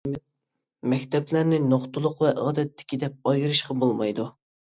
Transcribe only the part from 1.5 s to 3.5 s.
نۇقتىلىق ۋە ئادەتتىكى دەپ